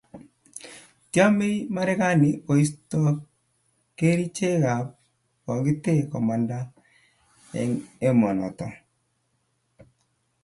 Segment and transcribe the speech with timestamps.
[1.11, 3.01] tiemei Marekani koisto
[3.99, 4.85] kerichekab
[5.45, 6.57] bokitee komanda
[7.61, 7.73] eng
[8.09, 8.67] emonoto